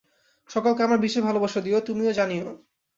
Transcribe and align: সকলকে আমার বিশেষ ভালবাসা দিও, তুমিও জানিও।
সকলকে 0.49 0.81
আমার 0.83 0.99
বিশেষ 0.99 1.21
ভালবাসা 1.23 1.59
দিও, 1.61 1.79
তুমিও 1.81 2.11
জানিও। 2.13 2.47